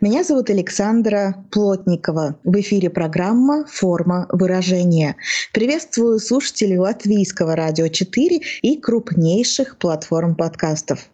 [0.00, 2.38] Меня зовут Александра Плотникова.
[2.44, 5.16] В эфире программа «Форма выражения».
[5.52, 11.08] Приветствую слушателей Латвийского радио 4 и крупнейших платформ подкастов.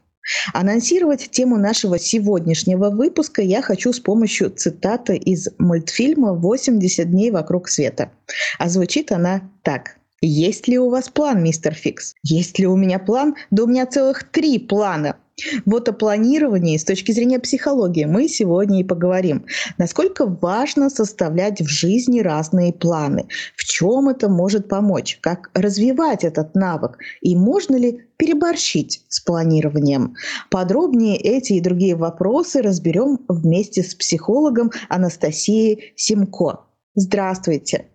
[0.53, 7.69] Анонсировать тему нашего сегодняшнего выпуска я хочу с помощью цитаты из мультфильма «80 дней вокруг
[7.69, 8.13] света».
[8.59, 9.97] А звучит она так.
[10.21, 12.15] Есть ли у вас план, мистер Фикс?
[12.23, 13.35] Есть ли у меня план?
[13.51, 15.17] Да у меня целых три плана.
[15.65, 19.47] Вот о планировании с точки зрения психологии мы сегодня и поговорим.
[19.79, 23.29] Насколько важно составлять в жизни разные планы?
[23.57, 25.19] В чем это может помочь?
[25.21, 26.99] Как развивать этот навык?
[27.21, 30.15] И можно ли переборщить с планированием?
[30.51, 36.61] Подробнее эти и другие вопросы разберем вместе с психологом Анастасией Симко.
[36.95, 37.87] Здравствуйте.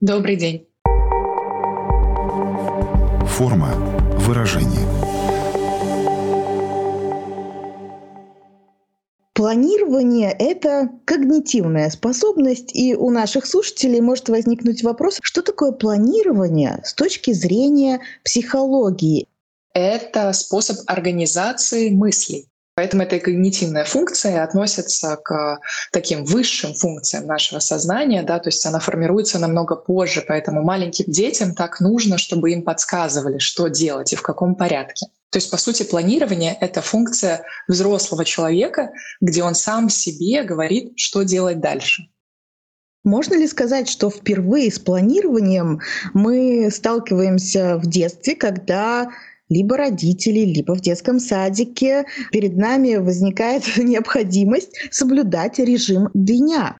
[0.00, 0.66] Добрый день.
[3.26, 3.72] Форма
[4.18, 4.86] выражения–
[9.42, 16.94] Планирование— это когнитивная способность, и у наших слушателей может возникнуть вопрос, что такое планирование с
[16.94, 19.26] точки зрения психологии?
[19.74, 22.46] Это способ организации мыслей.
[22.76, 25.58] Поэтому эта когнитивная функция относится к
[25.90, 31.56] таким высшим функциям нашего сознания, да, то есть она формируется намного позже, поэтому маленьким детям
[31.56, 35.06] так нужно, чтобы им подсказывали, что делать и в каком порядке.
[35.32, 38.90] То есть, по сути, планирование— это функция взрослого человека,
[39.22, 42.02] где он сам себе говорит, что делать дальше.
[43.02, 45.80] Можно ли сказать, что впервые с планированием
[46.12, 49.08] мы сталкиваемся в детстве, когда
[49.48, 56.76] либо родители, либо в детском садике перед нами возникает необходимость соблюдать режим дня?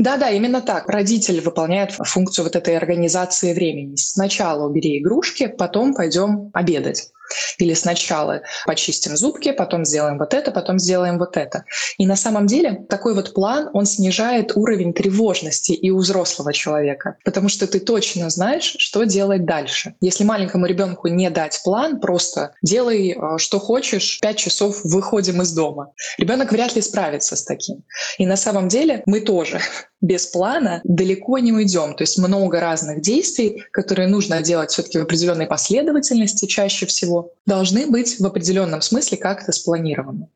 [0.00, 0.88] Да, да, именно так.
[0.88, 3.94] Родитель выполняет функцию вот этой организации времени.
[3.94, 7.12] Сначала убери игрушки, потом пойдем обедать.
[7.58, 11.64] Или сначала почистим зубки, потом сделаем вот это, потом сделаем вот это.
[11.98, 17.16] И на самом деле такой вот план, он снижает уровень тревожности и у взрослого человека,
[17.24, 19.94] потому что ты точно знаешь, что делать дальше.
[20.00, 25.52] Если маленькому ребенку не дать план, просто делай, э, что хочешь, пять часов выходим из
[25.52, 25.92] дома.
[26.18, 27.84] Ребенок вряд ли справится с таким.
[28.18, 29.60] И на самом деле мы тоже
[30.00, 31.94] без плана далеко не уйдем.
[31.94, 37.86] То есть много разных действий, которые нужно делать все-таки в определенной последовательности чаще всего, должны
[37.86, 40.28] быть в определенном смысле как-то спланированы.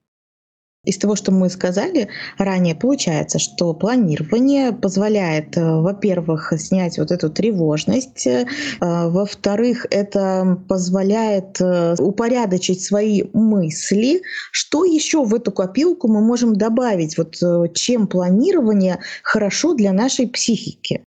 [0.84, 7.30] Из того, что мы сказали ранее, получается, что планирование позволяет, э, во-первых, снять вот эту
[7.30, 8.46] тревожность, э,
[8.80, 14.22] во-вторых, это позволяет э, упорядочить свои мысли.
[14.50, 17.16] Что еще в эту копилку мы можем добавить?
[17.16, 17.36] Вот
[17.76, 21.04] чем планирование хорошо для нашей психики?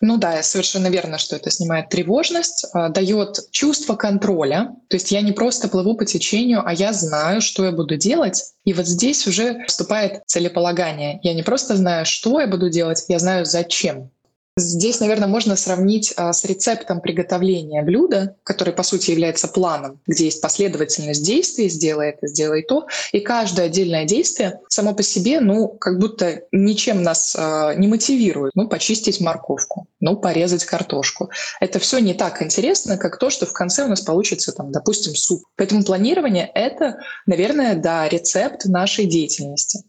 [0.00, 4.70] Ну да, совершенно верно, что это снимает тревожность, а, дает чувство контроля.
[4.88, 8.42] То есть я не просто плыву по течению, а я знаю, что я буду делать.
[8.64, 11.20] И вот здесь уже вступает целеполагание.
[11.22, 14.10] Я не просто знаю, что я буду делать, я знаю, зачем.
[14.58, 20.24] Здесь, наверное, можно сравнить а, с рецептом приготовления блюда, который, по сути, является планом, где
[20.24, 25.68] есть последовательность действий, сделай это, сделай то, и каждое отдельное действие само по себе, ну,
[25.68, 28.52] как будто ничем нас э, не мотивирует.
[28.54, 31.28] Ну, почистить морковку, ну, порезать картошку.
[31.60, 35.14] Это все не так интересно, как то, что в конце у нас получится, там, допустим,
[35.14, 35.42] суп.
[35.56, 39.84] Поэтому планирование— это, наверное, да, рецепт нашей деятельности.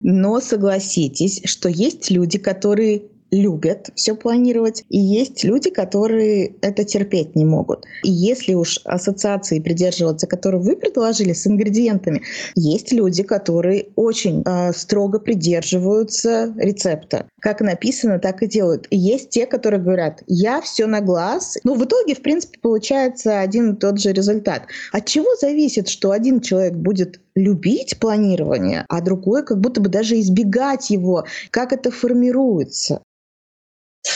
[0.00, 7.36] Но согласитесь, что есть люди, которые любят все планировать, и есть люди, которые это терпеть
[7.36, 7.84] не могут.
[8.02, 12.22] И если уж ассоциации придерживаться, которые вы предложили с ингредиентами,
[12.54, 17.26] есть люди, которые очень э, строго придерживаются рецепта.
[17.40, 18.86] Как написано, так и делают.
[18.90, 21.58] И есть те, которые говорят, я все на глаз.
[21.64, 24.62] Ну, в итоге, в принципе, получается один и тот же результат.
[24.92, 30.18] От чего зависит, что один человек будет любить планирование, а другой как будто бы даже
[30.20, 31.24] избегать его?
[31.50, 33.02] Как это формируется?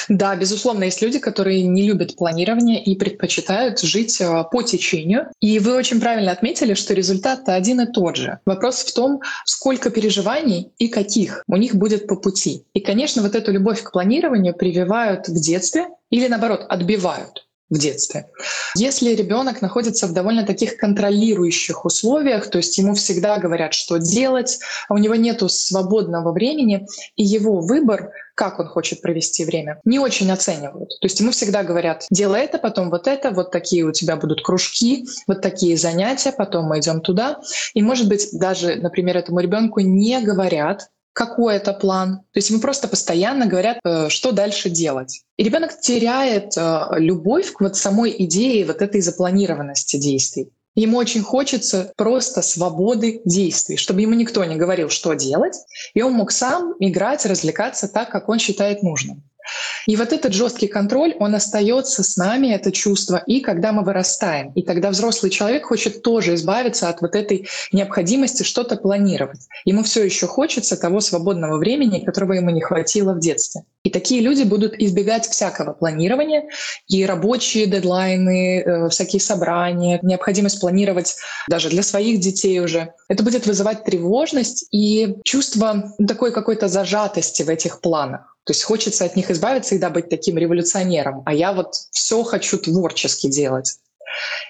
[0.09, 5.29] Да, безусловно, есть люди, которые не любят планирование и предпочитают жить э, по течению.
[5.41, 8.39] И вы очень правильно отметили, что результат один и тот же.
[8.47, 12.65] Вопрос в том, сколько переживаний и каких у них будет по пути.
[12.75, 17.47] И, конечно, вот эту любовь к планированию прививают в детстве или, наоборот, отбивают.
[17.71, 18.27] В детстве.
[18.77, 24.59] Если ребенок находится в довольно таких контролирующих условиях, то есть ему всегда говорят, что делать,
[24.89, 29.99] а у него нет свободного времени, и его выбор как он хочет провести время, не
[29.99, 30.91] очень оценивают.
[31.01, 34.43] То есть ему всегда говорят, делай это, потом вот это, вот такие у тебя будут
[34.43, 37.41] кружки, вот такие занятия, потом мы идем туда.
[37.75, 42.19] И, может быть, даже, например, этому ребенку не говорят, какой это план.
[42.33, 45.23] То есть ему просто постоянно говорят, э, что дальше делать.
[45.39, 50.51] И ребенок теряет э, любовь к вот самой идее вот этой запланированности действий.
[50.75, 55.55] Ему очень хочется просто свободы действий, чтобы ему никто не говорил, что делать,
[55.95, 59.23] и он мог сам играть, развлекаться так, как он считает нужным.
[59.87, 64.53] И вот этот жесткий контроль, он остается с нами, это чувство, и когда мы вырастаем.
[64.53, 69.41] И тогда взрослый человек хочет тоже избавиться от вот этой необходимости что-то планировать.
[69.65, 73.63] Ему все еще хочется того свободного времени, которого ему не хватило в детстве.
[73.83, 76.49] И такие люди будут избегать всякого планирования,
[76.89, 81.17] и рабочие дедлайны, э, всякие собрания, необходимость планировать
[81.49, 82.95] даже для своих детей уже.
[83.09, 88.34] Это будет вызывать тревожность и чувство такой какой-то зажатости в этих планах.
[88.45, 91.23] То есть хочется от них избавиться и да, быть таким революционером.
[91.25, 93.79] А я вот все хочу творчески делать.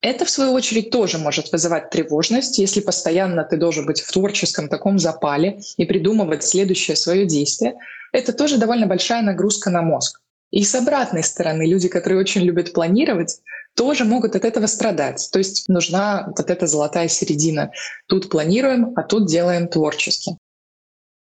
[0.03, 4.69] Это, в свою очередь, тоже может вызывать тревожность, если постоянно ты должен быть в творческом
[4.69, 7.75] таком запале и придумывать следующее свое действие.
[8.13, 10.21] Это тоже довольно большая нагрузка на мозг.
[10.51, 13.41] И с обратной стороны, люди, которые очень любят планировать,
[13.75, 15.29] тоже могут от этого страдать.
[15.33, 17.73] То есть нужна вот эта золотая середина.
[18.07, 20.37] Тут планируем, а тут делаем творчески.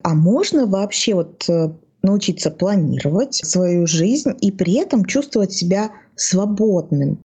[0.02, 1.70] А можно вообще вот э,
[2.02, 7.22] научиться планировать свою жизнь и при этом чувствовать себя свободным.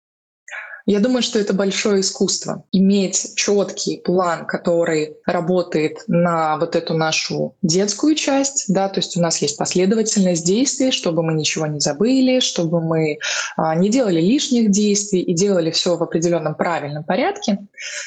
[0.86, 2.64] Я думаю, что это большое искусство.
[2.72, 9.22] Иметь четкий план, который работает на вот эту нашу детскую часть, да, то есть у
[9.22, 13.20] нас есть последовательность действий, чтобы мы ничего не забыли, чтобы мы
[13.58, 17.60] а, не делали лишних действий и делали все в определенном правильном порядке,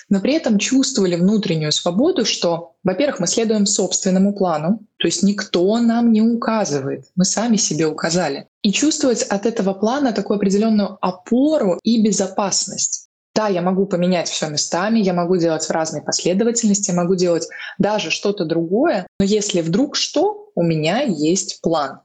[0.08, 5.78] но при этом чувствовали внутреннюю свободу, что во-первых, мы следуем собственному плану, то есть никто
[5.78, 8.46] нам не указывает, мы сами себе указали.
[8.62, 13.08] И чувствовать от этого плана такую определенную опору и безопасность.
[13.34, 17.48] Да, я могу поменять все местами, я могу делать в разной последовательности, я могу делать
[17.78, 22.00] даже что-то другое, но если вдруг что, у меня есть план.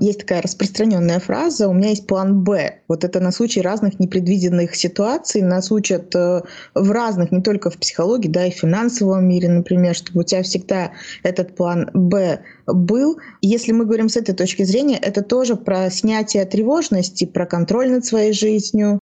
[0.00, 2.82] Есть такая распространенная фраза «у меня есть план Б».
[2.86, 5.42] Вот это на случай разных непредвиденных ситуаций.
[5.42, 6.42] Нас учат э,
[6.76, 10.44] в разных, не только в психологии, да, и в финансовом мире, например, чтобы у тебя
[10.44, 10.92] всегда
[11.24, 13.18] этот план Б был.
[13.42, 18.04] Если мы говорим с этой точки зрения, это тоже про снятие тревожности, про контроль над
[18.04, 19.00] своей жизнью,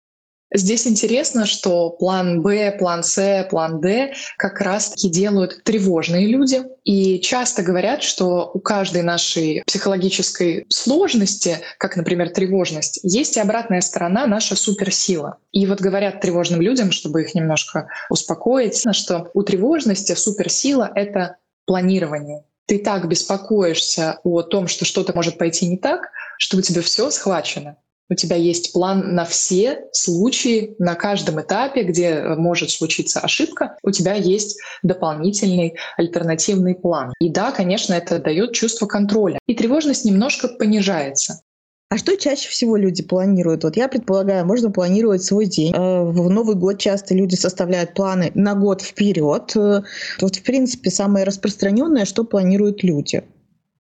[0.52, 6.62] Здесь интересно, что план Б, план С, план Д как раз-таки делают тревожные люди.
[6.82, 13.80] И часто говорят, что у каждой нашей психологической сложности, как, например, тревожность, есть и обратная
[13.80, 15.36] сторона, наша суперсила.
[15.52, 22.42] И вот говорят тревожным людям, чтобы их немножко успокоить, что у тревожности суперсила— это планирование.
[22.66, 27.10] Ты так беспокоишься о том, что что-то может пойти не так, что у тебя все
[27.10, 27.76] схвачено
[28.10, 33.76] у тебя есть план на все случаи, на каждом этапе, где э, может случиться ошибка,
[33.82, 37.14] у тебя есть дополнительный альтернативный план.
[37.20, 39.38] И да, конечно, это дает чувство контроля.
[39.46, 41.40] И тревожность немножко понижается.
[41.88, 43.64] А что чаще всего люди планируют?
[43.64, 45.72] Вот я предполагаю, можно планировать свой день.
[45.74, 49.52] Э, в Новый год часто люди составляют планы на год вперед.
[49.56, 49.82] Э,
[50.20, 53.22] вот, в принципе, самое распространенное, что планируют люди.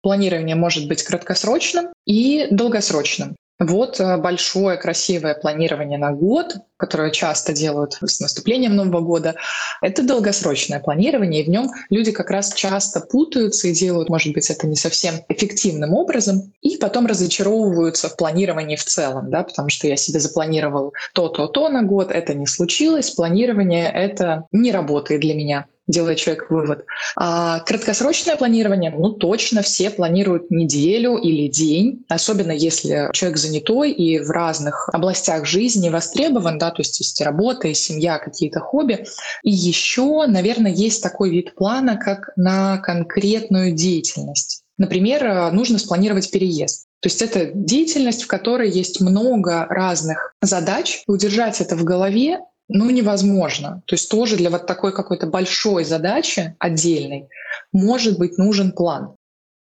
[0.01, 3.35] Планирование может быть краткосрочным и долгосрочным.
[3.59, 9.36] Вот э, большое красивое планирование на год, которое часто делают с наступлением Нового года,
[9.82, 14.50] это долгосрочное планирование, и в нем люди как раз часто путаются и делают, может быть,
[14.51, 19.88] это не совсем эффективным образом, и потом разочаровываются в планировании в целом, да, потому что
[19.88, 25.65] я себе запланировал то-то-то на год, это не случилось, планирование это не работает для меня
[25.88, 26.86] делает человек вывод.
[27.15, 34.20] А краткосрочное планирование, ну точно все планируют неделю или день, особенно если человек занятой и
[34.20, 39.06] в разных областях жизни востребован, да, то есть есть работа, и семья, какие-то хобби.
[39.44, 44.63] И еще, наверное, есть такой вид плана, как на конкретную деятельность.
[44.77, 46.86] Например, нужно спланировать переезд.
[47.00, 51.03] То есть это деятельность, в которой есть много разных задач.
[51.08, 53.81] Удержать это в голове ну, невозможно.
[53.86, 57.29] То есть тоже для вот такой какой-то большой задачи отдельной
[57.71, 59.15] может быть нужен план.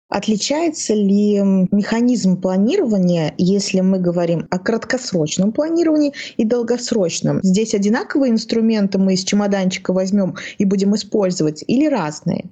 [0.10, 1.38] Отличается ли
[1.72, 7.42] механизм планирования, если мы говорим о краткосрочном планировании и долгосрочном?
[7.44, 12.50] Здесь одинаковые инструменты мы из чемоданчика возьмем и будем использовать или разные?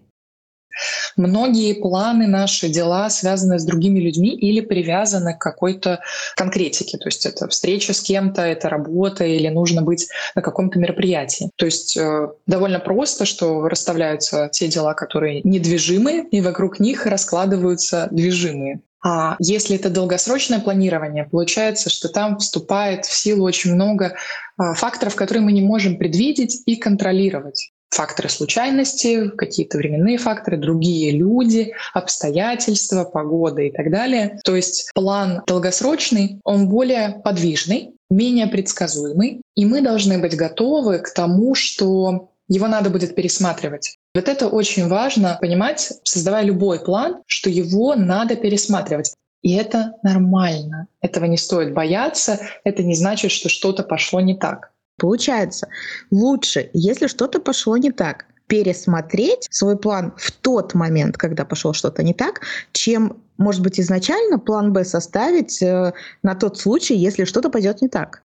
[1.16, 6.02] Многие планы, наши дела связаны с другими людьми или привязаны к какой-то
[6.36, 6.98] конкретике.
[6.98, 11.50] То есть это встреча с кем-то, это работа или нужно быть на каком-то мероприятии.
[11.56, 18.08] То есть э, довольно просто, что расставляются те дела, которые недвижимые, и вокруг них раскладываются
[18.12, 18.82] движимые.
[19.04, 24.16] А если это долгосрочное планирование, получается, что там вступает в силу очень много
[24.58, 31.12] а, факторов, которые мы не можем предвидеть и контролировать факторы случайности, какие-то временные факторы, другие
[31.12, 34.40] люди, обстоятельства, погода и так далее.
[34.44, 41.14] То есть план долгосрочный, он более подвижный, менее предсказуемый, и мы должны быть готовы к
[41.14, 43.98] тому, что его надо будет пересматривать.
[44.16, 49.14] Вот это очень важно понимать, создавая любой план, что его надо пересматривать.
[49.42, 50.88] И это нормально.
[51.02, 52.40] Этого не стоит бояться.
[52.64, 54.72] Это не значит, что что-то пошло не так.
[54.98, 55.68] Получается,
[56.12, 62.02] лучше, если что-то пошло не так, пересмотреть свой план в тот момент, когда пошло что-то
[62.02, 67.50] не так, чем, может быть, изначально план Б составить э, на тот случай, если что-то
[67.50, 68.24] пойдет не так.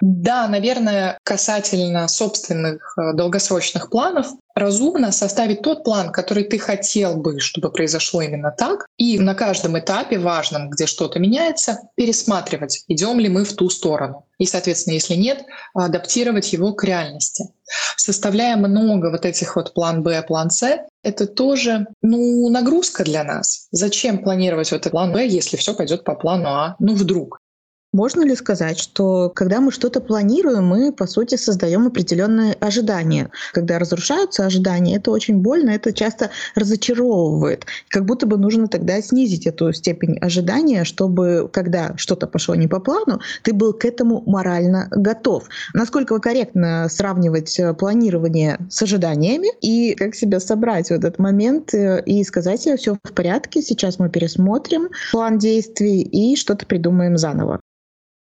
[0.00, 7.40] Да, наверное, касательно собственных э, долгосрочных планов, разумно составить тот план, который ты хотел бы,
[7.40, 13.28] чтобы произошло именно так, и на каждом этапе важном, где что-то меняется, пересматривать, идем ли
[13.28, 14.26] мы в ту сторону.
[14.38, 15.44] И, соответственно, если нет,
[15.74, 17.44] адаптировать его к реальности.
[17.96, 23.68] Составляя много вот этих вот план Б, план С, это тоже ну, нагрузка для нас.
[23.70, 26.76] Зачем планировать вот этот план Б, если все пойдет по плану А?
[26.78, 27.40] Ну, вдруг.
[27.96, 33.30] Можно ли сказать, что когда мы что-то планируем, мы, по сути, создаем определенные ожидания?
[33.54, 37.64] Когда разрушаются ожидания, это очень больно, это часто разочаровывает.
[37.88, 42.80] Как будто бы нужно тогда снизить эту степень ожидания, чтобы, когда что-то пошло не по
[42.80, 45.48] плану, ты был к этому морально готов.
[45.72, 52.02] Насколько корректно сравнивать э, планирование с ожиданиями и как себя собрать в этот момент э,
[52.04, 57.60] и сказать себе, все в порядке, сейчас мы пересмотрим план действий и что-то придумаем заново.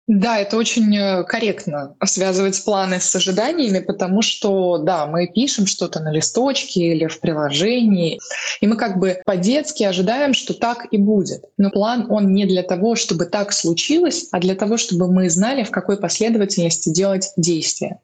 [0.08, 6.00] Да, это очень э, корректно связывать планы с ожиданиями, потому что, да, мы пишем что-то
[6.00, 8.20] на листочке или в приложении,
[8.60, 11.46] и мы как бы по-детски ожидаем, что так и будет.
[11.58, 15.64] Но план, он не для того, чтобы так случилось, а для того, чтобы мы знали,
[15.64, 18.00] в какой последовательности делать действия.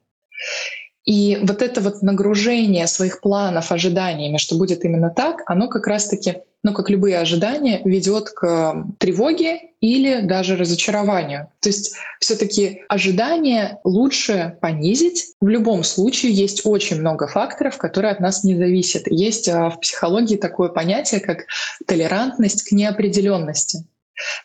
[1.04, 6.42] И вот это вот нагружение своих планов ожиданиями, что будет именно так, оно как раз-таки,
[6.64, 11.50] ну, как любые ожидания, ведет к тревоге или даже разочарованию.
[11.62, 15.34] То есть все-таки ожидания лучше понизить.
[15.40, 19.04] В любом случае есть очень много факторов, которые от нас не зависят.
[19.08, 21.46] Есть а, в психологии такое понятие, как
[21.86, 23.86] толерантность к неопределенности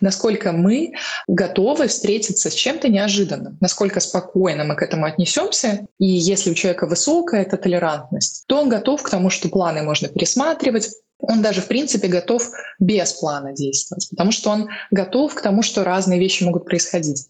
[0.00, 0.92] насколько мы
[1.26, 5.86] готовы встретиться с чем-то неожиданным, насколько спокойно мы к этому отнесемся.
[5.98, 10.08] И если у человека высокая эта толерантность, то он готов к тому, что планы можно
[10.08, 10.90] пересматривать,
[11.22, 15.84] он даже, в принципе, готов без плана действовать, потому что он готов к тому, что
[15.84, 17.28] разные вещи могут происходить.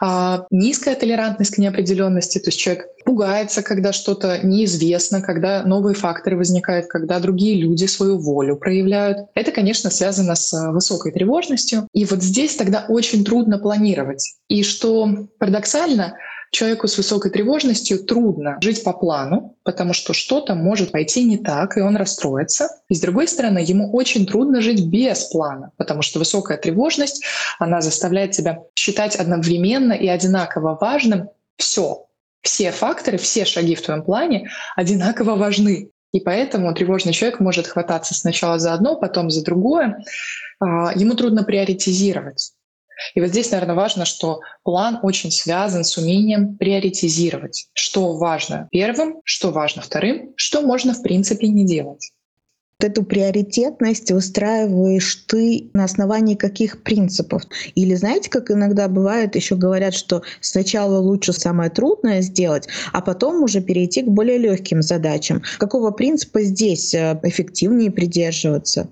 [0.00, 6.36] А низкая толерантность к неопределенности, то есть человек пугается, когда что-то неизвестно, когда новые факторы
[6.36, 9.28] возникают, когда другие люди свою волю проявляют.
[9.34, 11.86] Это, конечно, связано с высокой тревожностью.
[11.92, 14.36] И вот здесь тогда очень трудно планировать.
[14.48, 15.08] И что
[15.38, 16.16] парадоксально,
[16.54, 21.76] человеку с высокой тревожностью трудно жить по плану, потому что что-то может пойти не так,
[21.76, 22.68] и он расстроится.
[22.88, 27.24] И с другой стороны, ему очень трудно жить без плана, потому что высокая тревожность,
[27.58, 32.06] она заставляет тебя считать одновременно и одинаково важным все.
[32.42, 35.90] Все факторы, все шаги в твоем плане одинаково важны.
[36.12, 40.04] И поэтому тревожный человек может хвататься сначала за одно, потом за другое.
[40.60, 42.52] А, ему трудно приоритизировать.
[43.14, 49.20] И вот здесь, наверное, важно, что план очень связан с умением приоритизировать, что важно первым,
[49.24, 52.12] что важно вторым, что можно в принципе не делать.
[52.80, 57.42] Вот эту приоритетность выстраиваешь ты на основании каких принципов?
[57.76, 63.42] Или знаете, как иногда бывает, еще говорят, что сначала лучше самое трудное сделать, а потом
[63.42, 65.42] уже перейти к более легким задачам.
[65.58, 68.88] Какого принципа здесь э, эффективнее придерживаться?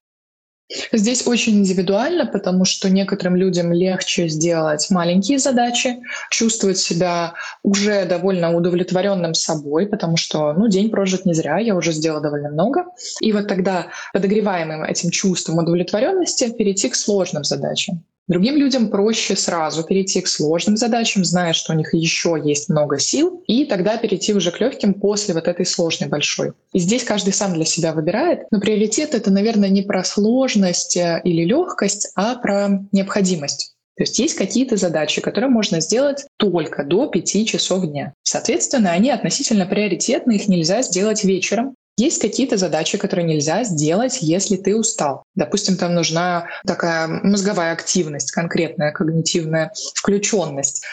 [0.93, 5.99] Здесь очень индивидуально, потому что некоторым людям легче сделать маленькие задачи,
[6.31, 11.93] чувствовать себя уже довольно удовлетворенным собой, потому что ну, день прожит не зря, я уже
[11.93, 12.85] сделала довольно много.
[13.21, 18.05] И вот тогда, подогреваемым этим чувством удовлетворенности, перейти к сложным задачам.
[18.29, 22.99] Другим людям проще сразу перейти к сложным задачам, зная, что у них еще есть много
[22.99, 26.53] сил, и тогда перейти уже к легким после вот этой сложной большой.
[26.73, 31.21] И здесь каждый сам для себя выбирает, но приоритет это, наверное, не про сложность э,
[31.25, 33.75] или легкость, а про необходимость.
[33.97, 38.15] То есть есть какие-то задачи, которые можно сделать только до 5 часов дня.
[38.23, 44.57] Соответственно, они относительно приоритетны, их нельзя сделать вечером, Есть какие-то задачи, которые нельзя сделать, если
[44.57, 45.25] ты устал.
[45.35, 50.85] Допустим, там нужна такая мозговая активность, конкретная когнитивная включенность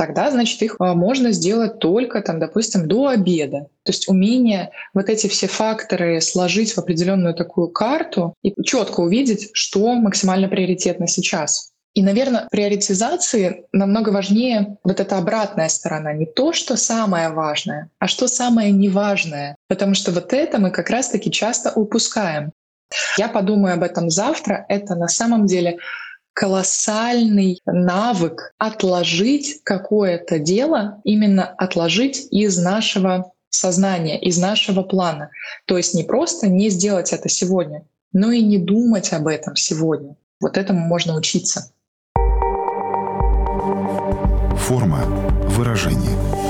[0.00, 3.66] тогда, значит, их а, можно сделать только, там, допустим, до обеда.
[3.84, 9.50] То есть умение вот эти все факторы сложить в определенную такую карту и четко увидеть,
[9.52, 11.72] что максимально приоритетно сейчас.
[11.92, 16.14] И, наверное, приоритизации намного важнее вот эта обратная сторона.
[16.14, 19.56] Не то, что самое важное, а что самое неважное.
[19.70, 22.50] Потому что вот это мы как раз-таки часто упускаем.
[23.16, 24.66] Я подумаю об этом завтра.
[24.68, 25.78] Это на самом деле
[26.32, 35.30] колоссальный навык отложить какое-то дело, именно отложить из нашего сознания, из нашего плана.
[35.66, 40.16] То есть не просто не сделать это сегодня, но и не думать об этом сегодня.
[40.40, 41.70] Вот этому можно учиться.
[44.56, 45.04] Форма
[45.50, 46.49] выражения.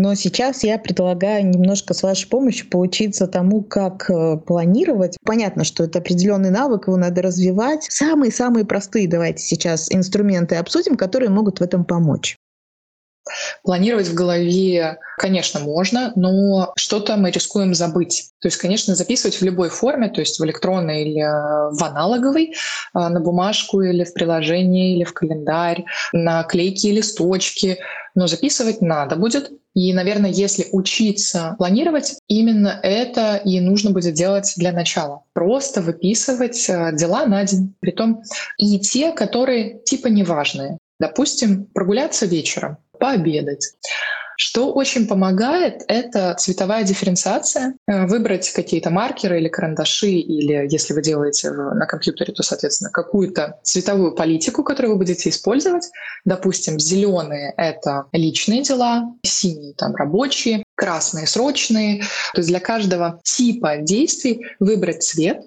[0.00, 5.18] Но сейчас я предлагаю немножко с вашей помощью поучиться тому, как э, планировать.
[5.26, 7.84] Понятно, что это определенный навык, его надо развивать.
[7.90, 12.39] Самые-самые простые давайте сейчас инструменты обсудим, которые могут в этом помочь.
[13.62, 18.30] Планировать в голове, конечно, можно, но что-то мы рискуем забыть.
[18.40, 22.52] То есть, конечно, записывать в любой форме, то есть в электронной или э, в аналоговой,
[22.52, 22.52] э,
[22.94, 27.78] на бумажку или в приложении, или в календарь, на клейки и листочки,
[28.14, 29.50] но записывать надо будет.
[29.74, 35.22] И, наверное, если учиться планировать, именно это и нужно будет делать для начала.
[35.32, 37.74] Просто выписывать э, дела на день.
[37.80, 38.22] Притом
[38.58, 40.78] и те, которые типа неважные.
[40.98, 43.72] Допустим, прогуляться вечером пообедать.
[44.42, 47.74] Что очень помогает, это цветовая дифференциация.
[47.86, 53.58] Э, выбрать какие-то маркеры или карандаши, или если вы делаете на компьютере, то, соответственно, какую-то
[53.62, 55.90] цветовую политику, которую вы будете использовать.
[56.24, 62.00] Допустим, зеленые— это личные дела, синие— там рабочие, красные— срочные.
[62.32, 65.42] То есть для каждого типа действий выбрать цвет,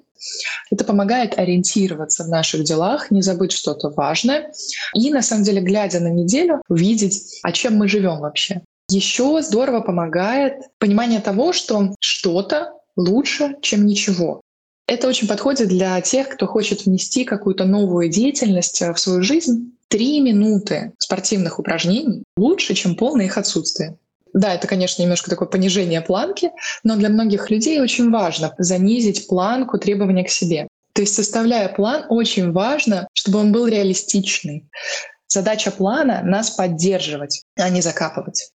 [0.71, 4.51] это помогает ориентироваться в наших делах, не забыть что-то важное
[4.93, 8.61] и, на самом деле, глядя на неделю, увидеть, о чем мы живем вообще.
[8.89, 14.41] Еще здорово помогает понимание того, что что-то лучше, чем ничего.
[14.87, 19.71] Это очень подходит для тех, кто хочет внести какую-то новую деятельность в свою жизнь.
[19.87, 23.97] Три минуты спортивных упражнений лучше, чем полное их отсутствие.
[24.33, 26.51] Да, это, конечно, немножко такое понижение планки,
[26.83, 30.67] но для многих людей очень важно занизить планку требования к себе.
[30.93, 34.67] То есть, составляя план, очень важно, чтобы он был реалистичный.
[35.27, 38.51] Задача плана— нас поддерживать, а не закапывать.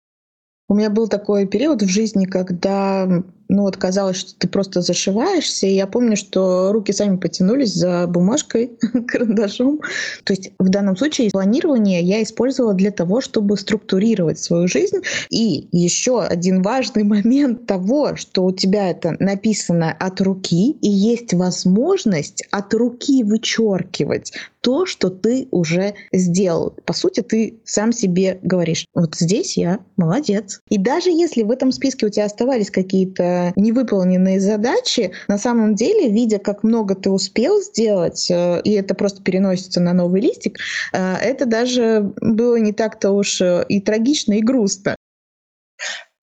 [0.67, 3.07] У меня был такой период в жизни, когда
[3.47, 5.67] ну вот казалось, что ты просто зашиваешься.
[5.67, 8.71] И я помню, что руки сами потянулись за бумажкой,
[9.07, 9.81] карандашом.
[10.23, 14.97] То есть в данном случае планирование я использовала для того, чтобы структурировать свою жизнь.
[15.29, 21.33] И еще один важный момент того, что у тебя это написано от руки, и есть
[21.33, 24.33] возможность от руки вычеркивать
[24.65, 26.73] то, что ты уже сделал.
[26.85, 30.59] По сути, ты сам себе говоришь, вот здесь я молодец.
[30.69, 36.09] И даже если в этом списке у тебя оставались какие-то невыполненные задачи, на самом деле,
[36.09, 40.57] видя, как много ты успел сделать, э, и это просто переносится на новый листик,
[40.93, 44.95] э, это даже было не так-то уж э, и трагично, и грустно.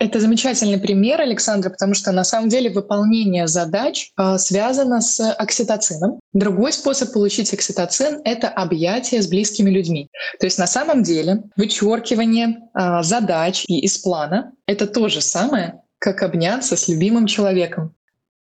[0.03, 6.18] Это замечательный пример, Александра, потому что на самом деле выполнение задач э, связано с окситоцином.
[6.33, 10.09] Другой способ получить окситоцин— это объятие с близкими людьми.
[10.40, 15.82] То есть на самом деле вычеркивание э, задач и из плана— это то же самое,
[16.02, 17.94] как обняться с любимым человеком.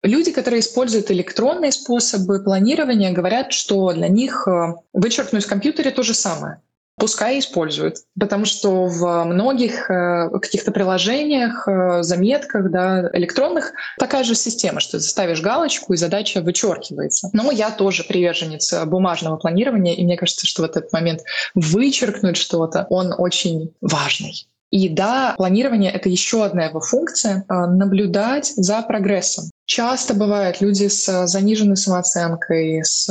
[0.02, 6.02] Люди, которые используют электронные способы планирования, говорят, что для них э, вычеркнуть в компьютере то
[6.02, 6.60] же самое.
[6.96, 14.34] Пускай используют, потому что в многих э, каких-то приложениях, э, заметках да, электронных такая же
[14.34, 17.30] система, что ты ставишь галочку и задача вычеркивается.
[17.32, 21.20] Но я тоже приверженец бумажного планирования, и мне кажется, что в этот момент
[21.54, 24.48] вычеркнуть что-то, он очень важный.
[24.74, 29.44] И да, планирование— это еще одна его функция— наблюдать за прогрессом.
[29.66, 33.08] Часто бывают люди с заниженной самооценкой, с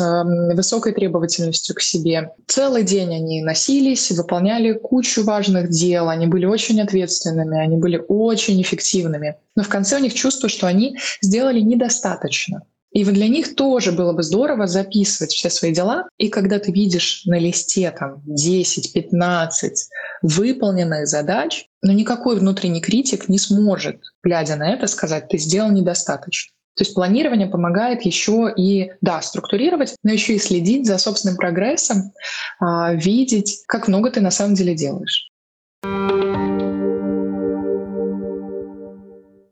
[0.53, 2.31] высокой требовательностью к себе.
[2.47, 8.61] Целый день они носились, выполняли кучу важных дел, они были очень ответственными, они были очень
[8.61, 9.37] эффективными.
[9.55, 12.63] Но в конце у них чувство, что они сделали недостаточно.
[12.93, 16.07] И вот для них тоже было бы здорово записывать все свои дела.
[16.17, 19.71] И когда ты видишь на листе там 10-15
[20.21, 26.53] выполненных задач, но никакой внутренний критик не сможет, глядя на это, сказать, ты сделал недостаточно.
[26.75, 32.13] То есть планирование помогает еще и, да, структурировать, но еще и следить за собственным прогрессом,
[32.59, 35.29] а, видеть, как много ты на самом деле делаешь.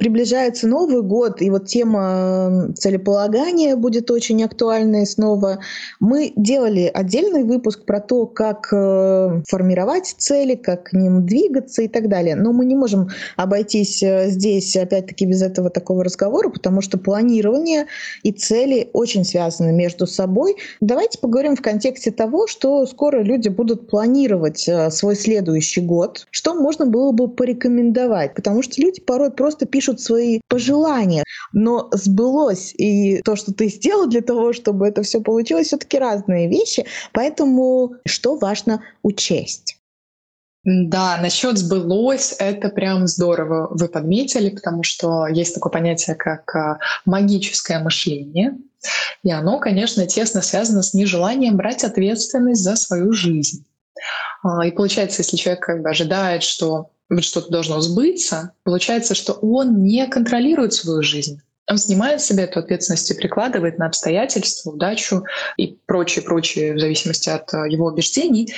[0.02, 5.60] Приближается Новый год, и вот тема целеполагания будет очень актуальной снова.
[6.00, 11.88] Мы делали отдельный выпуск про то, как э, формировать цели, как к ним двигаться и
[11.88, 12.36] так далее.
[12.36, 17.86] Но мы не можем обойтись э, здесь, опять-таки, без этого такого разговора, потому что планирование
[18.24, 20.56] и цели очень связаны между собой.
[20.80, 26.56] Давайте поговорим в контексте того, что скоро люди будут планировать э, свой следующий год, что
[26.56, 33.21] можно было бы порекомендовать, потому что люди порой просто пишут свои пожелания, но сбылось и
[33.23, 38.38] то, что ты сделал для того, чтобы это все получилось, все-таки разные вещи, поэтому что
[38.38, 39.77] важно учесть?
[40.63, 46.77] Да, насчет сбылось, это прям здорово вы подметили, потому что есть такое понятие, как а,
[47.06, 48.58] магическое мышление.
[49.23, 53.65] И оно, конечно, тесно связано с нежеланием брать ответственность за свою жизнь.
[54.43, 59.34] А, и получается, если человек как бы ожидает, что вот что-то должно сбыться, получается, что
[59.34, 61.41] он не контролирует свою жизнь.
[61.72, 65.24] Он снимает с себя эту ответственность и прикладывает на обстоятельства, удачу
[65.56, 68.54] и прочее, прочее, в зависимости от э, его убеждений.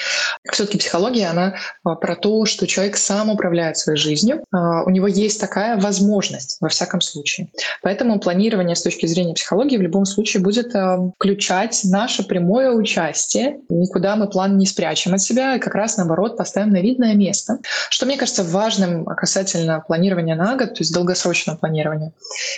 [0.52, 4.43] Все-таки психология, она э, про то, что человек сам управляет своей жизнью.
[4.52, 7.49] Э, у него есть такая возможность, во всяком случае.
[7.84, 10.73] Поэтому планирование с точки зрения психологии в любом случае будет
[11.15, 13.60] включать наше прямое участие.
[13.69, 17.60] Никуда мы план не спрячем от себя, и как раз наоборот поставим на видное место.
[17.91, 22.12] Что мне кажется важным касательно планирования на год, то есть долгосрочного планирования,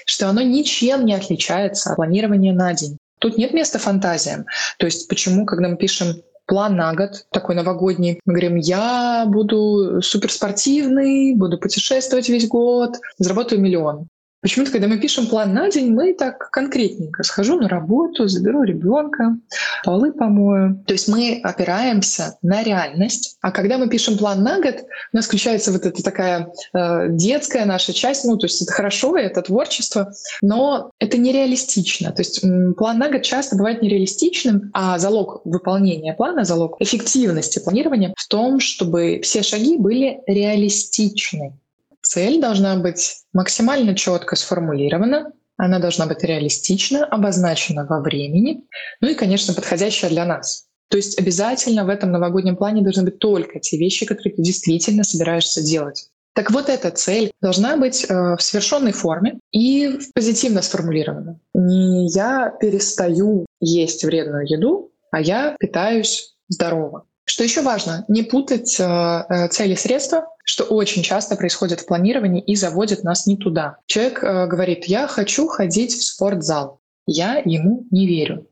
[0.05, 2.97] что оно ничем не отличается от планирования на день.
[3.19, 4.45] Тут нет места фантазиям.
[4.77, 8.19] То есть почему, когда мы пишем план на год, такой новогодний.
[8.25, 14.07] Мы говорим, я буду суперспортивный, буду путешествовать весь год, заработаю миллион.
[14.45, 17.23] Почему-то, когда мы пишем план на день, мы так конкретненько.
[17.23, 19.37] Схожу на работу, заберу ребенка,
[19.83, 20.83] полы помою.
[20.85, 23.37] То есть мы опираемся на реальность.
[23.41, 27.65] А когда мы пишем план на год, у нас включается вот эта такая э, детская
[27.65, 28.23] наша часть.
[28.23, 32.11] Ну, то есть это хорошо, это творчество, но это нереалистично.
[32.11, 32.45] То есть
[32.77, 38.59] план на год часто бывает нереалистичным, а залог выполнения плана, залог эффективности планирования в том,
[38.59, 41.57] чтобы все шаги были реалистичны.
[42.05, 48.63] Цель должна быть максимально четко сформулирована, она должна быть реалистична, обозначена во времени,
[49.01, 50.67] ну и, конечно, подходящая для нас.
[50.89, 55.03] То есть обязательно в этом новогоднем плане должны быть только те вещи, которые ты действительно
[55.03, 56.09] собираешься делать.
[56.35, 61.39] Так вот, эта цель должна быть э, в совершенной форме и позитивно сформулирована.
[61.55, 67.07] Не я перестаю есть вредную еду, а я питаюсь здорово.
[67.25, 71.87] Что еще важно, не путать э, э, цели и средства, что очень часто происходит в
[71.87, 73.77] планировании и заводит нас не туда.
[73.87, 76.81] Человек э, говорит, я хочу ходить в спортзал.
[77.07, 78.47] Я ему не верю.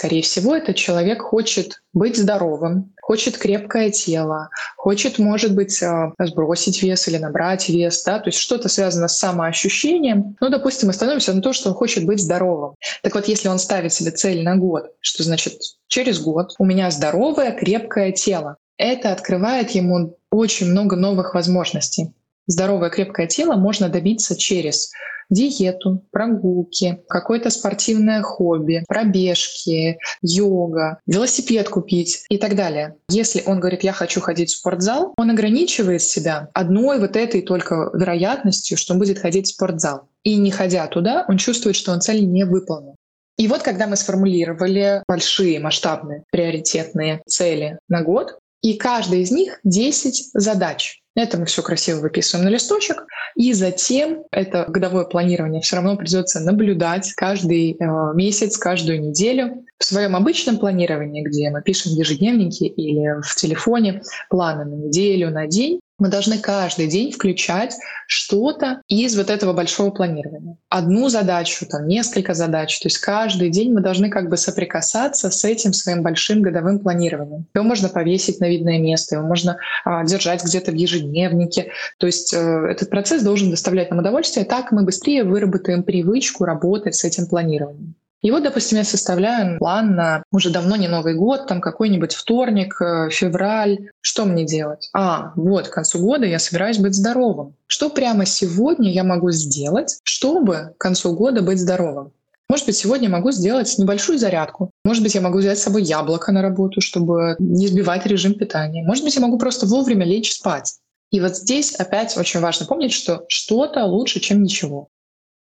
[0.00, 6.82] Скорее всего, этот человек хочет быть здоровым, хочет крепкое тело, хочет, может быть, э, сбросить
[6.82, 10.38] вес или набрать вес, да, то есть что-то связано с самоощущением.
[10.40, 12.76] Ну, допустим, мы становимся на то, что он хочет быть здоровым.
[13.02, 16.90] Так вот, если он ставит себе цель на год, что значит через год у меня
[16.90, 22.14] здоровое, крепкое тело, это открывает ему очень много новых возможностей.
[22.46, 24.92] Здоровое, крепкое тело можно добиться через
[25.30, 32.96] диету, прогулки, какое-то спортивное хобби, пробежки, йога, велосипед купить и так далее.
[33.08, 37.90] Если он говорит, я хочу ходить в спортзал, он ограничивает себя одной вот этой только
[37.94, 40.08] вероятностью, что он будет ходить в спортзал.
[40.22, 42.96] И не ходя туда, он чувствует, что он цель не выполнил.
[43.38, 49.60] И вот когда мы сформулировали большие, масштабные, приоритетные цели на год, и каждая из них
[49.64, 50.99] 10 задач.
[51.16, 53.04] Это мы все красиво выписываем на листочек.
[53.34, 59.64] И затем это годовое планирование все равно придется наблюдать каждый э, месяц, каждую неделю.
[59.78, 65.46] В своем обычном планировании, где мы пишем ежедневники или в телефоне планы на неделю, на
[65.46, 70.56] день, мы должны каждый день включать что-то из вот этого большого планирования.
[70.68, 72.78] Одну задачу, там несколько задач.
[72.80, 77.46] То есть каждый день мы должны как бы соприкасаться с этим своим большим годовым планированием.
[77.54, 81.70] Его можно повесить на видное место, его можно а, держать где-то в ежедневнике.
[81.98, 84.44] То есть э, этот процесс должен доставлять нам удовольствие.
[84.44, 87.94] Так мы быстрее выработаем привычку работать с этим планированием.
[88.22, 92.80] И вот, допустим, я составляю план на уже давно не Новый год, там какой-нибудь вторник,
[92.80, 93.90] э, февраль.
[94.00, 94.90] Что мне делать?
[94.92, 97.54] А, вот, к концу года я собираюсь быть здоровым.
[97.66, 102.12] Что прямо сегодня я могу сделать, чтобы к концу года быть здоровым?
[102.50, 104.72] Может быть, сегодня я могу сделать небольшую зарядку.
[104.84, 108.84] Может быть, я могу взять с собой яблоко на работу, чтобы не сбивать режим питания.
[108.84, 110.74] Может быть, я могу просто вовремя лечь спать.
[111.12, 114.88] И вот здесь опять очень важно помнить, что что-то лучше, чем ничего.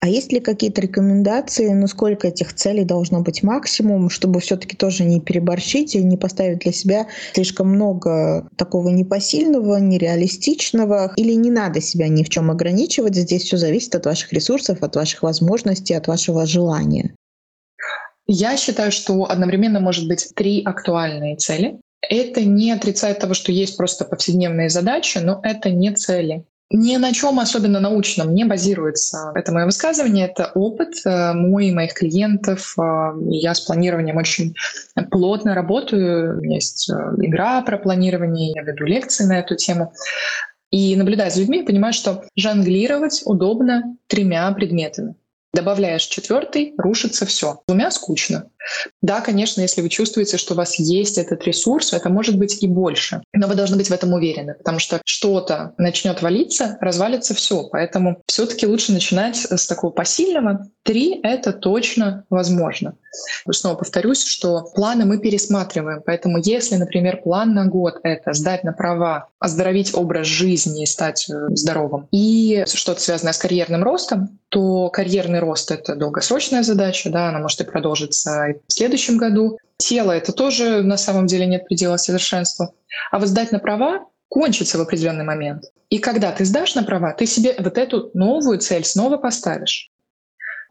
[0.06, 5.02] А есть ли какие-то рекомендации, ну сколько этих целей должно быть максимум, чтобы все-таки тоже
[5.02, 11.80] не переборщить и не поставить для себя слишком много такого непосильного, нереалистичного, или не надо
[11.80, 16.06] себя ни в чем ограничивать, здесь все зависит от ваших ресурсов, от ваших возможностей, от
[16.06, 17.12] вашего желания?
[18.28, 21.80] Я считаю, что одновременно может быть три актуальные цели.
[22.08, 26.44] Это не отрицает того, что есть просто повседневные задачи, но это не цели.
[26.70, 31.72] Ни на чем особенно научном не базируется это мое высказывание, это опыт э, мой и
[31.72, 32.74] моих клиентов.
[32.76, 34.56] Э, я с планированием очень
[35.12, 36.38] плотно работаю.
[36.38, 39.92] У меня есть э, игра про планирование, я веду лекции на эту тему.
[40.72, 45.14] И наблюдая за людьми, понимаю, что жонглировать удобно тремя предметами.
[45.54, 47.62] Добавляешь четвертый, рушится все.
[47.68, 48.50] Двумя скучно.
[49.02, 52.66] Да, конечно, если вы чувствуете, что у вас есть этот ресурс, это может быть и
[52.66, 53.22] больше.
[53.32, 57.68] Но вы должны быть в этом уверены, потому что что-то начнет валиться, развалится все.
[57.70, 60.68] Поэтому все-таки лучше начинать с такого посильного.
[60.82, 62.94] Три— это точно возможно.
[63.50, 66.02] Снова повторюсь, что планы мы пересматриваем.
[66.04, 71.28] Поэтому если, например, план на год— это сдать на права, оздоровить образ жизни и стать
[71.30, 77.28] э, здоровым, и что-то связанное с карьерным ростом, то карьерный рост— это долгосрочная задача, да,
[77.28, 79.58] она может и продолжиться в следующем году.
[79.78, 82.72] Тело— это тоже на самом деле нет предела совершенства.
[83.10, 85.64] А вот сдать на права кончится в определенный момент.
[85.90, 89.90] И когда ты сдашь на права, ты себе вот эту новую цель снова поставишь.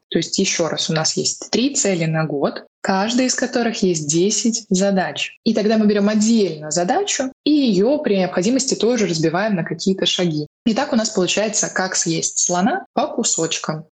[0.10, 4.08] То есть еще раз, у нас есть три цели на год, каждая из которых есть
[4.08, 5.40] 10 задач.
[5.44, 10.48] И тогда мы берем отдельно задачу и ее при необходимости тоже разбиваем на какие-то шаги.
[10.66, 13.86] И так у нас получается, как съесть слона по кусочкам.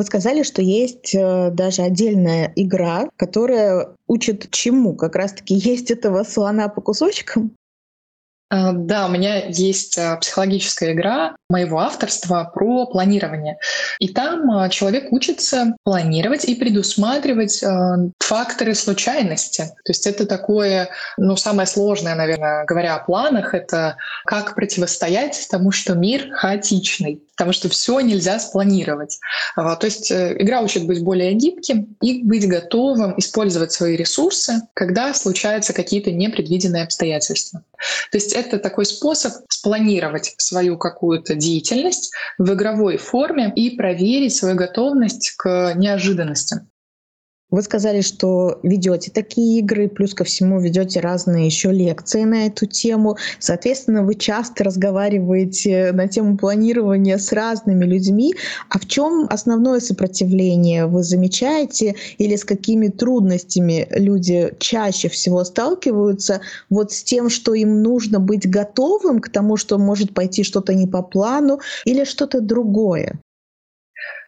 [0.00, 4.96] Вы сказали, что есть э, даже отдельная игра, которая учит чему?
[4.96, 7.54] Как раз-таки есть этого слона по кусочкам?
[8.50, 13.58] А, да, у меня есть а, психологическая игра моего авторства про планирование.
[14.00, 17.64] И там а, человек учится планировать и предусматривать
[18.18, 19.62] факторы случайности.
[19.84, 25.70] То есть это такое, ну, самое сложное, наверное, говоря о планах, это как противостоять тому,
[25.70, 29.18] что мир хаотичный потому что все нельзя спланировать.
[29.56, 35.14] То есть э, игра учит быть более гибким и быть готовым использовать свои ресурсы, когда
[35.14, 37.62] случаются какие-то непредвиденные обстоятельства.
[38.10, 44.56] То есть это такой способ спланировать свою какую-то деятельность в игровой форме и проверить свою
[44.56, 46.70] готовность к неожиданностям.
[47.50, 52.66] Вы сказали, что ведете такие игры, плюс ко всему ведете разные еще лекции на эту
[52.66, 53.16] тему.
[53.40, 58.34] Соответственно, вы часто разговариваете на тему планирования с разными людьми.
[58.68, 66.42] А в чем основное сопротивление вы замечаете или с какими трудностями люди чаще всего сталкиваются
[66.68, 70.86] вот с тем, что им нужно быть готовым к тому, что может пойти что-то не
[70.86, 73.18] по плану или что-то другое?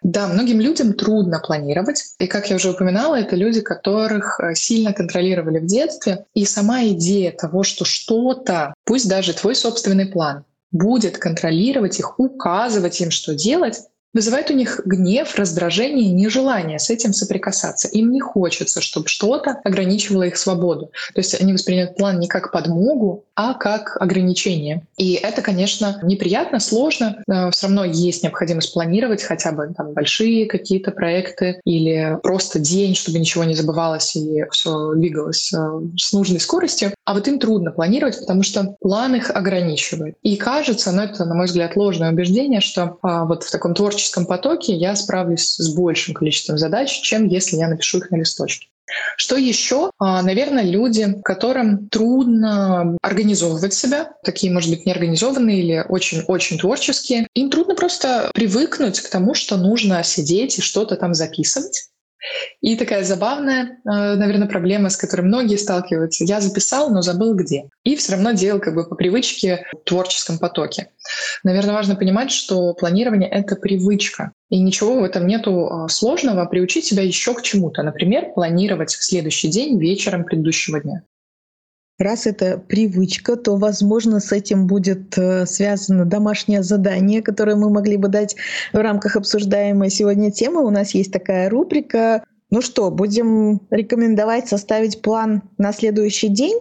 [0.02, 2.14] Да, многим людям трудно планировать.
[2.18, 6.26] И, как я уже упоминала, это люди, которых э, сильно контролировали в детстве.
[6.34, 13.00] И сама идея того, что что-то, пусть даже твой собственный план, будет контролировать их, указывать
[13.00, 13.82] им, что делать,
[14.14, 17.88] вызывает у них гнев, раздражение нежелание с этим соприкасаться.
[17.88, 20.90] Им не хочется, чтобы что-то ограничивало их свободу.
[21.14, 24.86] То есть они воспринимают план не как подмогу, а как ограничение.
[24.96, 27.22] И это, конечно, неприятно, сложно.
[27.26, 33.18] Все равно есть необходимость планировать хотя бы там, большие какие-то проекты или просто день, чтобы
[33.18, 36.92] ничего не забывалось и все двигалось э, с нужной скоростью.
[37.04, 40.16] А вот им трудно планировать, потому что план их ограничивает.
[40.22, 43.74] И кажется, но ну, это, на мой взгляд, ложное убеждение, что а, вот в таком
[43.74, 48.16] творческом творческом потоке я справлюсь с большим количеством задач, чем если я напишу их на
[48.16, 48.68] листочке.
[49.16, 49.90] Что еще?
[49.98, 57.50] А, наверное, люди, которым трудно организовывать себя, такие, может быть, неорганизованные или очень-очень творческие, им
[57.50, 61.91] трудно просто привыкнуть к тому, что нужно сидеть и что-то там записывать.
[62.60, 66.24] И такая забавная, э, наверное, проблема, с которой многие сталкиваются.
[66.24, 67.68] Я записал, но забыл где.
[67.84, 70.90] И все равно делал как бы по привычке в творческом потоке.
[71.42, 74.32] Наверное, важно понимать, что планирование— это привычка.
[74.50, 77.82] И ничего в этом нету а, сложного приучить себя еще к чему-то.
[77.82, 81.02] Например, планировать следующий день вечером предыдущего дня.
[82.02, 87.96] Раз это привычка, то, возможно, с этим будет э, связано домашнее задание, которое мы могли
[87.96, 88.34] бы дать
[88.72, 90.66] в рамках обсуждаемой сегодня темы.
[90.66, 92.24] У нас есть такая рубрика.
[92.50, 96.58] Ну что, будем рекомендовать составить план на следующий день?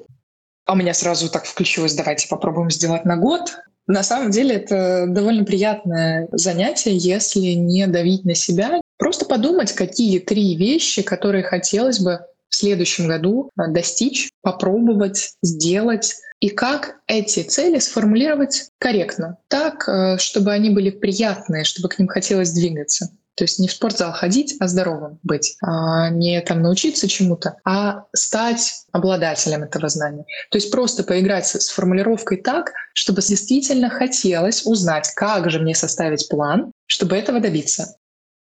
[0.67, 3.57] А у меня сразу так включилось, давайте попробуем сделать на год.
[3.87, 8.79] На самом деле это довольно приятное занятие, если не давить на себя.
[8.99, 12.19] Просто подумать, какие три вещи, которые хотелось бы
[12.51, 20.17] в следующем году э, достичь, попробовать, сделать, и как эти цели сформулировать корректно, так, э,
[20.19, 23.09] чтобы они были приятные, чтобы к ним хотелось двигаться.
[23.35, 25.55] То есть не в спортзал ходить, а здоровым быть.
[25.63, 30.25] А не там научиться чему-то, а стать обладателем этого знания.
[30.51, 36.27] То есть просто поиграть с формулировкой так, чтобы действительно хотелось узнать, как же мне составить
[36.27, 37.95] план, чтобы этого добиться.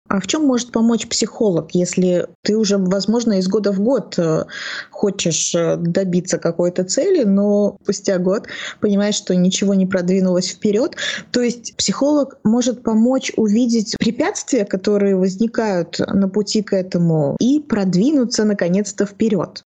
[0.10, 4.46] А в чем может помочь психолог, если ты уже, возможно, из года в год э,
[4.90, 8.48] хочешь э, добиться какой-то цели, но спустя год
[8.80, 10.96] понимаешь, что ничего не продвинулось вперед?
[11.32, 18.46] То есть психолог может помочь увидеть препятствия, которые возникают на пути к этому, и продвинуться
[18.46, 19.64] наконец-то вперед.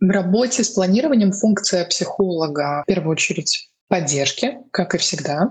[0.00, 5.50] В работе с планированием функция психолога в первую очередь поддержки, как и всегда.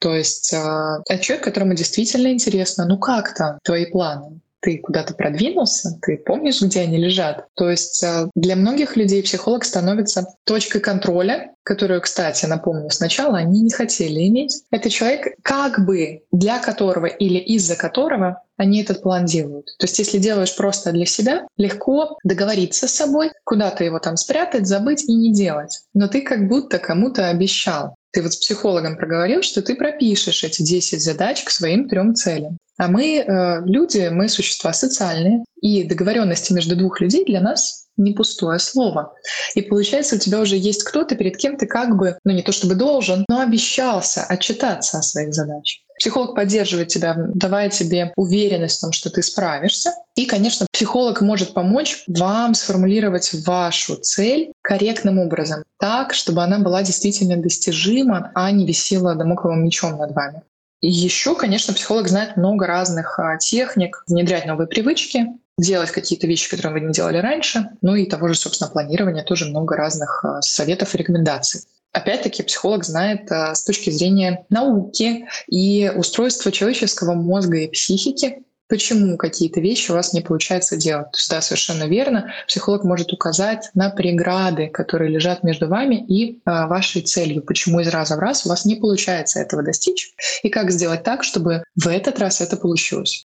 [0.00, 4.40] То есть э, человек, которому действительно интересно, ну как там твои планы?
[4.62, 7.46] Ты куда-то продвинулся, ты помнишь, где они лежат.
[7.54, 13.60] То есть э, для многих людей психолог становится точкой контроля, которую, кстати, напомню, сначала они
[13.60, 14.62] не хотели иметь.
[14.70, 19.66] Это человек, как бы для которого или из-за которого они этот план делают.
[19.78, 24.66] То есть если делаешь просто для себя, легко договориться с собой, куда-то его там спрятать,
[24.66, 25.80] забыть и не делать.
[25.94, 27.94] Но ты как будто кому-то обещал.
[28.12, 32.58] Ты вот с психологом проговорил, что ты пропишешь эти 10 задач к своим трем целям.
[32.76, 38.12] А мы, э, люди, мы существа социальные, и договоренности между двух людей для нас не
[38.12, 39.12] пустое слово.
[39.54, 42.52] И получается, у тебя уже есть кто-то, перед кем ты как бы, ну не то
[42.52, 45.82] чтобы должен, но обещался отчитаться о своих задачах.
[46.00, 49.92] Психолог поддерживает тебя, давая тебе уверенность в том, что ты справишься.
[50.14, 56.82] И, конечно, психолог может помочь вам сформулировать вашу цель корректным образом, так, чтобы она была
[56.82, 60.42] действительно достижима, а не висела домокловым мечом над вами.
[60.80, 65.26] И еще, конечно, психолог знает много разных а, техник внедрять новые привычки,
[65.58, 67.72] делать какие-то вещи, которые вы не делали раньше.
[67.82, 71.60] Ну и того же, собственно, планирования тоже много разных а, советов и рекомендаций.
[71.92, 79.16] Опять-таки психолог знает а, с точки зрения науки и устройства человеческого мозга и психики, почему
[79.16, 81.10] какие-то вещи у вас не получается делать.
[81.10, 86.40] То есть, да, совершенно верно, психолог может указать на преграды, которые лежат между вами и
[86.44, 90.48] а, вашей целью, почему из раза в раз у вас не получается этого достичь, и
[90.48, 93.26] как сделать так, чтобы в этот раз это получилось.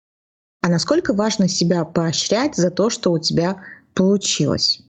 [0.62, 3.56] А насколько важно себя поощрять за то, что у тебя
[3.94, 4.82] получилось?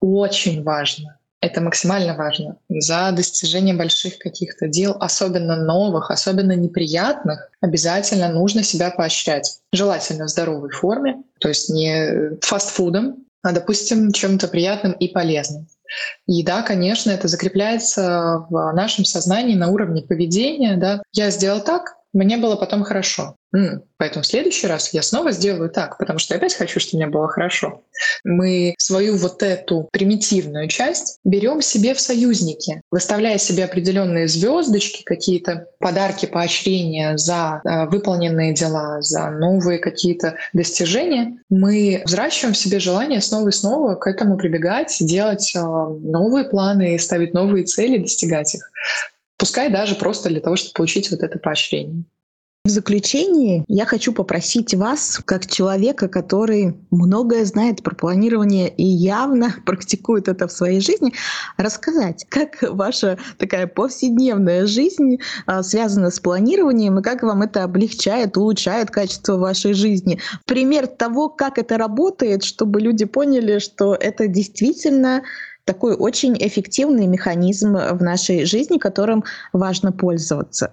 [0.00, 1.18] Очень важно.
[1.46, 2.56] Это максимально важно.
[2.68, 9.60] За достижение больших каких-то дел, особенно новых, особенно неприятных, обязательно нужно себя поощрять.
[9.72, 15.68] Желательно в здоровой форме, то есть не фастфудом, а, допустим, чем-то приятным и полезным.
[16.26, 20.76] И да, конечно, это закрепляется в нашем сознании на уровне поведения.
[20.76, 21.00] Да.
[21.12, 23.36] Я сделал так, мне было потом хорошо.
[23.98, 27.10] Поэтому в следующий раз я снова сделаю так, потому что я опять хочу, чтобы мне
[27.10, 27.82] было хорошо.
[28.24, 35.68] Мы свою вот эту примитивную часть берем себе в союзники, выставляя себе определенные звездочки, какие-то
[35.78, 41.38] подарки, поощрения за э, выполненные дела, за новые какие-то достижения.
[41.48, 46.98] Мы взращиваем в себе желание снова и снова к этому прибегать, делать э, новые планы,
[46.98, 48.70] ставить новые цели, достигать их.
[49.38, 52.04] Пускай даже просто для того, чтобы получить вот это поощрение.
[52.66, 59.54] В заключении я хочу попросить вас, как человека, который многое знает про планирование и явно
[59.64, 61.12] практикует это в своей жизни,
[61.58, 68.36] рассказать, как ваша такая повседневная жизнь а, связана с планированием и как вам это облегчает,
[68.36, 70.18] улучшает качество вашей жизни.
[70.44, 75.22] Пример того, как это работает, чтобы люди поняли, что это действительно
[75.66, 80.72] такой очень эффективный механизм в нашей жизни, которым важно пользоваться.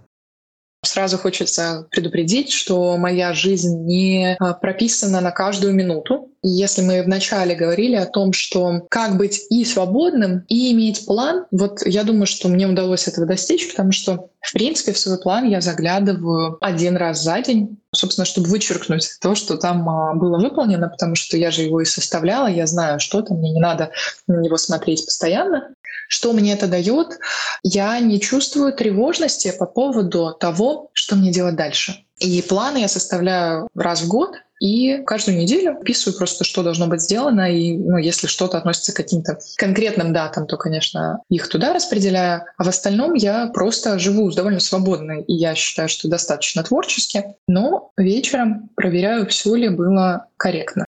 [0.83, 6.29] Сразу хочется предупредить, что моя жизнь не а, прописана на каждую минуту.
[6.41, 11.85] Если мы вначале говорили о том, что как быть и свободным, и иметь план, вот
[11.85, 15.61] я думаю, что мне удалось этого достичь, потому что, в принципе, в свой план я
[15.61, 21.15] заглядываю один раз за день, собственно, чтобы вычеркнуть то, что там а, было выполнено, потому
[21.15, 23.91] что я же его и составляла, я знаю, что там, мне не надо
[24.27, 25.69] на него смотреть постоянно.
[26.13, 27.17] Что мне это дает?
[27.63, 32.05] Я не чувствую тревожности по поводу того, что мне делать дальше.
[32.19, 37.01] И планы я составляю раз в год, и каждую неделю описываю просто, что должно быть
[37.01, 37.51] сделано.
[37.51, 42.43] И ну, если что-то относится к каким-то конкретным датам, то, конечно, их туда распределяю.
[42.57, 45.13] А в остальном я просто живу довольно свободно.
[45.13, 47.23] И я считаю, что достаточно творчески.
[47.47, 50.85] Но вечером проверяю, все ли было корректно.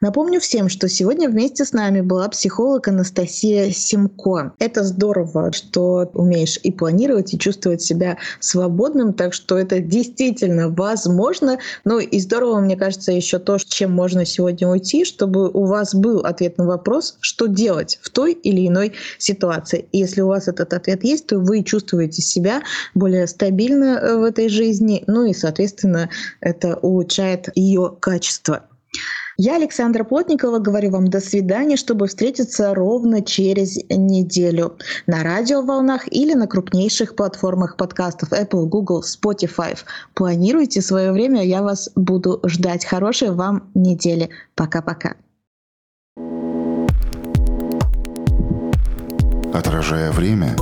[0.00, 4.52] Напомню всем, что сегодня вместе с нами была психолог Анастасия Симко.
[4.60, 11.58] Это здорово, что умеешь и планировать, и чувствовать себя свободным, так что это действительно возможно.
[11.84, 16.20] Ну и здорово, мне кажется, еще то, чем можно сегодня уйти, чтобы у вас был
[16.20, 19.86] ответ на вопрос, что делать в той или иной ситуации.
[19.90, 22.62] И если у вас этот ответ есть, то вы чувствуете себя
[22.94, 26.08] более стабильно э, в этой жизни, ну и, соответственно,
[26.40, 28.67] это улучшает ее качество.
[29.40, 34.76] Я, Александра Плотникова, говорю вам до свидания, чтобы встретиться ровно через неделю
[35.06, 39.78] на радиоволнах или на крупнейших платформах подкастов Apple, Google, Spotify.
[40.14, 42.84] Планируйте свое время, я вас буду ждать.
[42.84, 44.28] Хорошей вам недели.
[44.56, 45.14] Пока-пока.
[49.54, 50.56] Отражая время,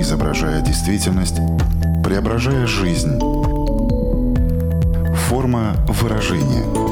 [0.00, 1.36] изображая действительность,
[2.02, 3.20] преображая жизнь.
[5.28, 6.64] Форма выражения–